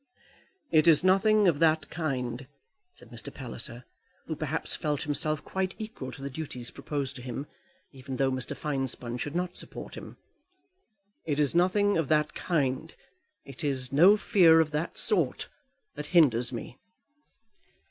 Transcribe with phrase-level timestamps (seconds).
[0.71, 2.47] "It is nothing of that kind,"
[2.95, 3.31] said Mr.
[3.31, 3.85] Palliser,
[4.25, 7.45] who perhaps felt himself quite equal to the duties proposed to him,
[7.93, 8.57] even though Mr.
[8.57, 10.17] Finespun should not support him.
[11.27, 12.95] "It is nothing of that kind;
[13.45, 15.49] it is no fear of that sort
[15.93, 16.79] that hinders me."